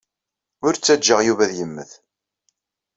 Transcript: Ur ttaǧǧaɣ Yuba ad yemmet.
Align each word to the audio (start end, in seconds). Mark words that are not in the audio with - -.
Ur 0.65 0.73
ttaǧǧaɣ 0.75 1.19
Yuba 1.23 1.43
ad 1.45 1.51
yemmet. 1.57 1.91